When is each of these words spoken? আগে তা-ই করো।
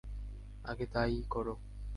আগে 0.63 0.85
তা-ই 0.85 1.19
করো। 1.29 1.53